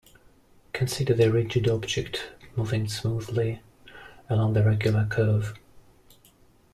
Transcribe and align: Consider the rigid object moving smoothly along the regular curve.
Consider 0.73 1.13
the 1.13 1.31
rigid 1.31 1.67
object 1.67 2.31
moving 2.55 2.87
smoothly 2.87 3.61
along 4.31 4.53
the 4.53 4.63
regular 4.63 5.05
curve. 5.05 5.53